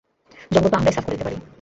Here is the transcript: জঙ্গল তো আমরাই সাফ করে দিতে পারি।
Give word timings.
জঙ্গল 0.51 0.69
তো 0.69 0.77
আমরাই 0.77 0.93
সাফ 0.93 1.05
করে 1.05 1.15
দিতে 1.15 1.25
পারি। 1.27 1.37